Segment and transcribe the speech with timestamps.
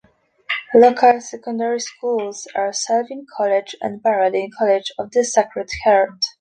[0.73, 6.25] Local secondary schools are Selwyn College and Baradene College of the Sacred Heart.